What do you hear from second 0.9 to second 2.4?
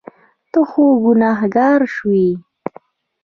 ګناهګار شوې.